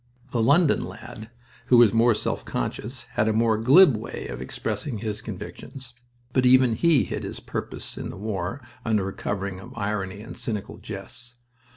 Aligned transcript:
The 0.31 0.41
London 0.41 0.83
lad 0.83 1.29
was 1.69 1.93
more 1.93 2.15
self 2.15 2.43
conscious, 2.43 3.03
had 3.11 3.27
a 3.27 3.33
more 3.33 3.59
glib 3.59 3.95
way 3.95 4.25
of 4.29 4.41
expressing 4.41 4.97
his 4.97 5.21
convictions, 5.21 5.93
but 6.33 6.43
even 6.43 6.73
he 6.73 7.03
hid 7.03 7.21
his 7.21 7.39
purpose 7.39 7.99
in 7.99 8.09
the 8.09 8.17
war 8.17 8.63
under 8.83 9.07
a 9.09 9.13
covering 9.13 9.59
of 9.59 9.77
irony 9.77 10.21
and 10.21 10.35
cynical 10.35 10.79
jests. 10.79 11.35